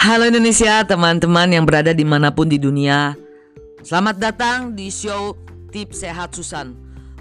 Halo 0.00 0.24
Indonesia, 0.24 0.80
teman-teman 0.80 1.52
yang 1.52 1.68
berada 1.68 1.92
di 1.92 2.08
mana 2.08 2.32
pun 2.32 2.48
di 2.48 2.56
dunia. 2.56 3.12
Selamat 3.84 4.16
datang 4.16 4.72
di 4.72 4.88
show 4.88 5.36
Tips 5.68 6.00
Sehat 6.00 6.32
Susan. 6.32 6.72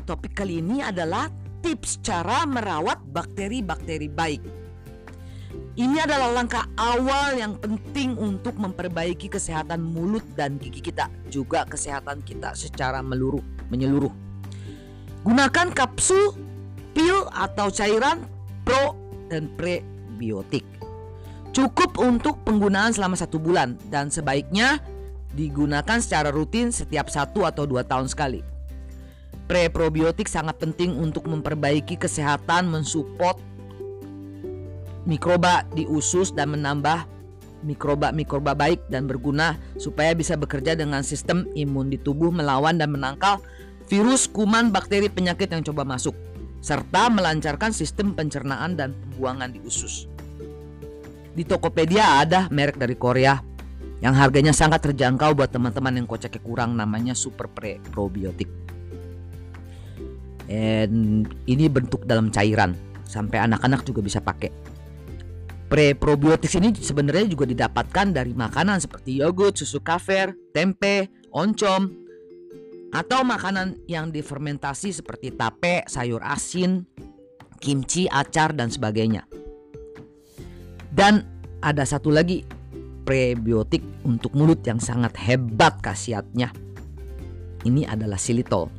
Topik 0.07 0.31
kali 0.31 0.63
ini 0.63 0.79
adalah 0.79 1.27
tips 1.59 1.99
cara 1.99 2.47
merawat 2.47 3.03
bakteri-bakteri 3.11 4.07
baik. 4.07 4.39
Ini 5.75 6.07
adalah 6.07 6.31
langkah 6.31 6.71
awal 6.79 7.35
yang 7.35 7.59
penting 7.59 8.15
untuk 8.15 8.55
memperbaiki 8.55 9.27
kesehatan 9.27 9.83
mulut 9.83 10.23
dan 10.39 10.55
gigi 10.55 10.79
kita 10.79 11.11
Juga 11.27 11.67
kesehatan 11.67 12.23
kita 12.23 12.55
secara 12.55 13.03
meluruh, 13.03 13.43
menyeluruh. 13.75 14.15
Gunakan 15.27 15.75
kapsul, 15.75 16.31
pil 16.95 17.27
atau 17.35 17.67
cairan 17.67 18.23
pro 18.63 18.95
dan 19.27 19.51
prebiotik 19.59 20.78
Cukup 21.59 21.99
untuk 21.99 22.39
penggunaan 22.47 22.95
selama 22.95 23.19
satu 23.19 23.35
bulan 23.35 23.75
dan 23.91 24.07
sebaiknya 24.07 24.79
digunakan 25.35 25.99
secara 25.99 26.31
rutin 26.31 26.71
setiap 26.71 27.11
satu 27.11 27.43
atau 27.43 27.67
dua 27.67 27.83
tahun 27.83 28.07
sekali. 28.07 28.39
Preprobiotik 29.43 30.31
sangat 30.31 30.55
penting 30.55 30.95
untuk 30.95 31.27
memperbaiki 31.27 31.99
kesehatan, 31.99 32.71
mensupport 32.71 33.35
mikroba 35.03 35.67
di 35.75 35.83
usus 35.83 36.31
dan 36.31 36.55
menambah 36.55 37.03
mikroba-mikroba 37.67 38.55
baik 38.55 38.79
dan 38.87 39.03
berguna 39.03 39.59
supaya 39.75 40.15
bisa 40.15 40.39
bekerja 40.39 40.79
dengan 40.79 41.03
sistem 41.03 41.43
imun 41.59 41.91
di 41.91 41.99
tubuh 41.99 42.31
melawan 42.31 42.79
dan 42.79 42.95
menangkal 42.95 43.43
virus, 43.91 44.31
kuman, 44.31 44.71
bakteri, 44.71 45.11
penyakit 45.11 45.51
yang 45.51 45.67
coba 45.67 45.83
masuk 45.83 46.15
serta 46.63 47.11
melancarkan 47.11 47.75
sistem 47.75 48.15
pencernaan 48.15 48.79
dan 48.79 48.95
pembuangan 48.95 49.51
di 49.51 49.59
usus. 49.67 50.07
Di 51.33 51.43
Tokopedia 51.45 52.21
ada 52.25 52.49
merek 52.49 52.81
dari 52.81 52.97
Korea 52.97 53.37
yang 53.99 54.15
harganya 54.15 54.55
sangat 54.55 54.83
terjangkau 54.89 55.35
buat 55.35 55.51
teman-teman 55.51 55.99
yang 55.99 56.07
koceknya 56.07 56.41
kurang 56.41 56.75
namanya 56.79 57.11
Super 57.11 57.51
Pre 57.51 57.79
Probiotik. 57.91 58.47
And 60.49 61.29
ini 61.45 61.69
bentuk 61.69 62.09
dalam 62.09 62.33
cairan 62.33 62.73
sampai 63.05 63.45
anak-anak 63.45 63.85
juga 63.85 64.01
bisa 64.01 64.17
pakai. 64.17 64.49
Pre 65.69 65.93
probiotik 65.93 66.49
ini 66.57 66.73
sebenarnya 66.73 67.29
juga 67.29 67.45
didapatkan 67.45 68.09
dari 68.09 68.33
makanan 68.33 68.81
seperti 68.81 69.21
yogurt, 69.21 69.61
susu 69.61 69.77
kafir, 69.85 70.33
tempe, 70.49 71.13
oncom, 71.29 71.93
atau 72.89 73.21
makanan 73.21 73.77
yang 73.85 74.09
difermentasi 74.09 74.89
seperti 74.89 75.29
tape, 75.29 75.85
sayur 75.85 76.25
asin, 76.25 76.89
kimchi, 77.61 78.09
acar 78.09 78.57
dan 78.57 78.73
sebagainya. 78.73 79.29
Dan 80.89 81.21
ada 81.61 81.85
satu 81.85 82.09
lagi 82.09 82.41
prebiotik 83.05 83.81
untuk 84.05 84.33
mulut 84.37 84.61
yang 84.65 84.77
sangat 84.77 85.17
hebat 85.17 85.81
khasiatnya. 85.81 86.53
Ini 87.65 87.89
adalah 87.89 88.21
silitol. 88.21 88.69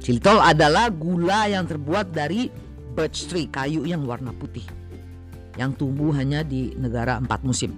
Silitol 0.00 0.40
adalah 0.40 0.88
gula 0.88 1.44
yang 1.50 1.68
terbuat 1.68 2.16
dari 2.16 2.48
birch 2.96 3.28
tree, 3.28 3.48
kayu 3.52 3.84
yang 3.84 4.08
warna 4.08 4.32
putih. 4.32 4.64
Yang 5.60 5.84
tumbuh 5.84 6.12
hanya 6.16 6.40
di 6.40 6.72
negara 6.80 7.20
empat 7.20 7.44
musim. 7.44 7.76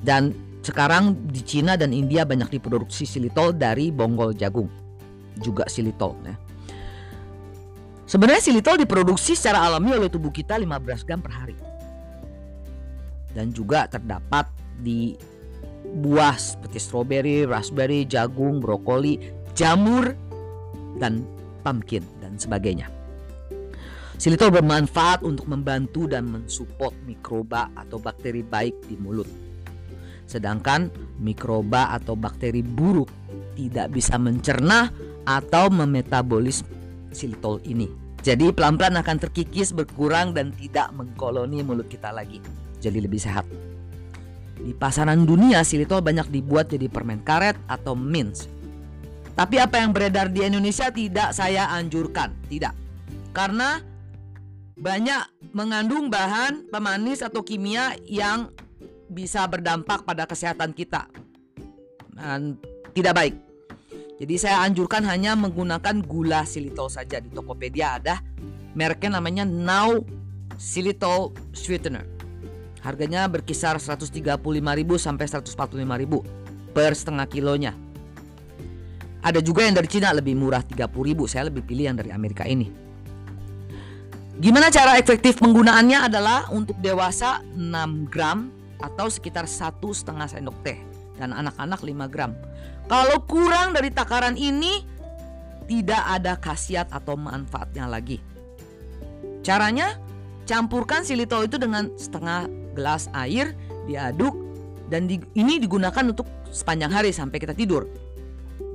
Dan 0.00 0.30
sekarang 0.62 1.16
di 1.28 1.42
Cina 1.44 1.76
dan 1.76 1.90
India 1.90 2.22
banyak 2.22 2.54
diproduksi 2.54 3.04
silitol 3.04 3.50
dari 3.50 3.90
bonggol 3.90 4.34
jagung. 4.34 4.68
Juga 5.40 5.66
silitol 5.66 6.14
ya. 6.22 6.34
Sebenarnya 8.06 8.42
silitol 8.42 8.78
diproduksi 8.78 9.38
secara 9.38 9.62
alami 9.62 9.94
oleh 9.94 10.10
tubuh 10.10 10.34
kita 10.34 10.58
15 10.58 11.06
gram 11.06 11.22
per 11.22 11.30
hari 11.30 11.54
dan 13.34 13.54
juga 13.54 13.86
terdapat 13.86 14.48
di 14.80 15.14
buah 15.90 16.36
seperti 16.38 16.78
stroberi, 16.78 17.36
raspberry, 17.46 18.06
jagung, 18.06 18.62
brokoli, 18.62 19.18
jamur, 19.56 20.14
dan 20.98 21.24
pumpkin 21.66 22.04
dan 22.22 22.38
sebagainya. 22.38 22.88
Silitol 24.20 24.52
bermanfaat 24.52 25.24
untuk 25.24 25.48
membantu 25.48 26.04
dan 26.04 26.28
mensupport 26.28 26.92
mikroba 27.08 27.72
atau 27.72 27.96
bakteri 27.96 28.44
baik 28.44 28.76
di 28.84 29.00
mulut. 29.00 29.26
Sedangkan 30.28 30.92
mikroba 31.18 31.90
atau 31.96 32.14
bakteri 32.14 32.60
buruk 32.60 33.08
tidak 33.56 33.96
bisa 33.96 34.20
mencerna 34.20 34.92
atau 35.24 35.72
memetabolis 35.72 36.62
silitol 37.10 37.64
ini. 37.64 37.88
Jadi 38.20 38.52
pelan-pelan 38.52 39.00
akan 39.00 39.16
terkikis, 39.16 39.72
berkurang 39.72 40.36
dan 40.36 40.52
tidak 40.52 40.92
mengkoloni 40.92 41.64
mulut 41.64 41.88
kita 41.88 42.12
lagi 42.12 42.44
jadi 42.80 42.98
lebih 42.98 43.20
sehat. 43.20 43.44
Di 44.60 44.76
pasaran 44.76 45.24
dunia 45.24 45.64
silitol 45.64 46.04
banyak 46.04 46.28
dibuat 46.28 46.68
jadi 46.68 46.88
permen 46.88 47.24
karet 47.24 47.56
atau 47.68 47.96
mints. 47.96 48.48
Tapi 49.32 49.56
apa 49.56 49.80
yang 49.80 49.96
beredar 49.96 50.28
di 50.28 50.44
Indonesia 50.44 50.92
tidak 50.92 51.32
saya 51.32 51.72
anjurkan, 51.72 52.36
tidak. 52.52 52.76
Karena 53.32 53.80
banyak 54.76 55.52
mengandung 55.56 56.12
bahan 56.12 56.68
pemanis 56.68 57.24
atau 57.24 57.40
kimia 57.40 57.96
yang 58.04 58.52
bisa 59.08 59.48
berdampak 59.48 60.04
pada 60.04 60.28
kesehatan 60.28 60.76
kita. 60.76 61.08
Dan 62.12 62.60
tidak 62.92 63.16
baik. 63.16 63.34
Jadi 64.20 64.34
saya 64.36 64.60
anjurkan 64.60 65.00
hanya 65.08 65.32
menggunakan 65.32 66.04
gula 66.04 66.44
silitol 66.44 66.92
saja 66.92 67.24
di 67.24 67.32
Tokopedia 67.32 67.96
ada 67.96 68.20
mereknya 68.76 69.16
namanya 69.16 69.48
Now 69.48 70.04
Silitol 70.60 71.32
Sweetener. 71.56 72.19
Harganya 72.80 73.28
berkisar 73.28 73.76
135.000 73.76 74.40
sampai 74.96 75.26
145.000 75.28 76.72
per 76.72 76.92
setengah 76.96 77.26
kilonya. 77.28 77.72
Ada 79.20 79.44
juga 79.44 79.68
yang 79.68 79.76
dari 79.76 79.88
Cina 79.88 80.16
lebih 80.16 80.32
murah 80.32 80.64
30.000. 80.64 80.88
Saya 81.28 81.52
lebih 81.52 81.60
pilih 81.68 81.92
yang 81.92 81.96
dari 82.00 82.08
Amerika 82.08 82.48
ini. 82.48 82.72
Gimana 84.40 84.72
cara 84.72 84.96
efektif 84.96 85.36
penggunaannya 85.36 86.08
adalah 86.08 86.48
untuk 86.48 86.80
dewasa 86.80 87.44
6 87.52 88.08
gram 88.08 88.48
atau 88.80 89.12
sekitar 89.12 89.44
satu 89.44 89.92
setengah 89.92 90.24
sendok 90.24 90.56
teh 90.64 90.80
dan 91.20 91.36
anak-anak 91.36 91.84
5 91.84 92.08
gram. 92.08 92.32
Kalau 92.88 93.20
kurang 93.28 93.76
dari 93.76 93.92
takaran 93.92 94.40
ini 94.40 94.80
tidak 95.68 96.00
ada 96.00 96.40
khasiat 96.40 96.88
atau 96.88 97.20
manfaatnya 97.20 97.84
lagi. 97.84 98.16
Caranya 99.44 100.00
campurkan 100.48 101.04
silitol 101.04 101.44
itu 101.44 101.60
dengan 101.60 101.92
setengah 102.00 102.48
gelas 102.80 103.12
air 103.12 103.52
diaduk 103.84 104.32
dan 104.88 105.04
di, 105.04 105.20
ini 105.36 105.60
digunakan 105.60 106.00
untuk 106.00 106.24
sepanjang 106.48 106.90
hari 106.90 107.12
sampai 107.12 107.36
kita 107.36 107.52
tidur. 107.52 107.84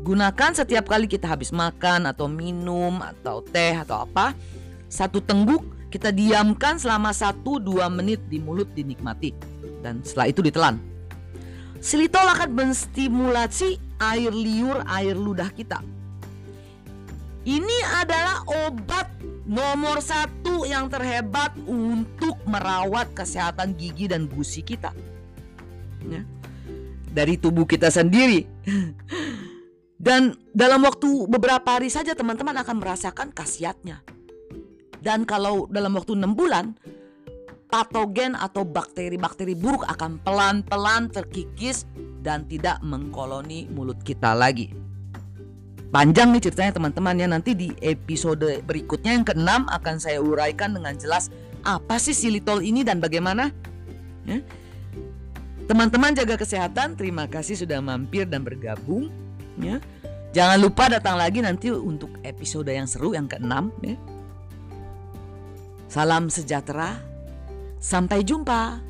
Gunakan 0.06 0.54
setiap 0.54 0.86
kali 0.86 1.10
kita 1.10 1.26
habis 1.26 1.50
makan 1.50 2.06
atau 2.06 2.30
minum 2.30 3.02
atau 3.02 3.42
teh 3.42 3.74
atau 3.74 4.06
apa. 4.06 4.38
Satu 4.86 5.18
tengguk 5.18 5.66
kita 5.90 6.14
diamkan 6.14 6.78
selama 6.78 7.10
1-2 7.10 7.42
menit 7.90 8.22
di 8.30 8.38
mulut 8.38 8.70
dinikmati. 8.78 9.34
Dan 9.82 10.06
setelah 10.06 10.30
itu 10.30 10.46
ditelan. 10.46 10.78
Silitol 11.82 12.32
akan 12.32 12.54
menstimulasi 12.54 13.82
air 14.00 14.32
liur 14.32 14.86
air 14.88 15.18
ludah 15.18 15.50
kita. 15.52 15.82
Ini 17.46 17.78
adalah 18.02 18.42
obat 18.46 18.95
nomor 19.56 20.04
satu 20.04 20.68
yang 20.68 20.92
terhebat 20.92 21.56
untuk 21.64 22.36
merawat 22.44 23.16
kesehatan 23.16 23.72
gigi 23.80 24.12
dan 24.12 24.28
gusi 24.28 24.60
kita. 24.60 24.92
Ya. 26.04 26.28
Dari 27.16 27.40
tubuh 27.40 27.64
kita 27.64 27.88
sendiri. 27.88 28.44
Dan 29.96 30.36
dalam 30.52 30.84
waktu 30.84 31.08
beberapa 31.32 31.80
hari 31.80 31.88
saja 31.88 32.12
teman-teman 32.12 32.60
akan 32.62 32.84
merasakan 32.84 33.32
khasiatnya. 33.32 34.04
Dan 35.00 35.24
kalau 35.24 35.72
dalam 35.72 35.96
waktu 35.96 36.20
enam 36.20 36.36
bulan, 36.36 36.76
patogen 37.72 38.36
atau 38.36 38.68
bakteri-bakteri 38.68 39.56
buruk 39.56 39.88
akan 39.88 40.20
pelan-pelan 40.22 41.10
terkikis 41.10 41.88
dan 42.22 42.44
tidak 42.46 42.84
mengkoloni 42.84 43.72
mulut 43.72 43.98
kita 44.04 44.36
lagi. 44.36 44.85
Panjang 45.96 46.36
nih 46.36 46.44
ceritanya 46.44 46.76
teman-teman 46.76 47.16
ya 47.16 47.24
nanti 47.24 47.56
di 47.56 47.72
episode 47.80 48.60
berikutnya 48.68 49.16
yang 49.16 49.24
keenam 49.24 49.64
akan 49.72 49.96
saya 49.96 50.20
uraikan 50.20 50.76
dengan 50.76 50.92
jelas 51.00 51.32
apa 51.64 51.96
sih 52.04 52.12
silitol 52.12 52.60
ini 52.60 52.84
dan 52.84 53.00
bagaimana. 53.00 53.56
Ya. 54.28 54.44
Teman-teman 55.72 56.12
jaga 56.12 56.36
kesehatan, 56.36 57.00
terima 57.00 57.32
kasih 57.32 57.56
sudah 57.56 57.80
mampir 57.80 58.28
dan 58.28 58.44
bergabung. 58.44 59.08
Ya. 59.56 59.80
Jangan 60.36 60.60
lupa 60.60 60.92
datang 60.92 61.16
lagi 61.16 61.40
nanti 61.40 61.72
untuk 61.72 62.12
episode 62.28 62.68
yang 62.68 62.92
seru 62.92 63.16
yang 63.16 63.32
keenam. 63.32 63.72
Ya. 63.80 63.96
Salam 65.88 66.28
sejahtera, 66.28 67.00
sampai 67.80 68.20
jumpa. 68.20 68.84